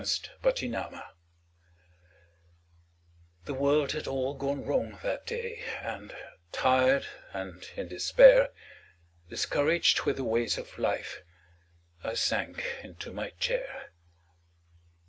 MY 0.43 0.51
COMFORTER 0.53 1.09
The 3.45 3.53
world 3.53 3.91
had 3.91 4.07
all 4.07 4.33
gone 4.33 4.65
wrong 4.65 4.97
that 5.03 5.27
day 5.27 5.63
And 5.79 6.15
tired 6.51 7.05
and 7.33 7.63
in 7.75 7.87
despair, 7.89 8.49
Discouraged 9.29 10.01
with 10.01 10.15
the 10.17 10.23
ways 10.23 10.57
of 10.57 10.79
life, 10.79 11.21
I 12.03 12.15
sank 12.15 12.79
into 12.81 13.13
my 13.13 13.29
chair. 13.29 13.91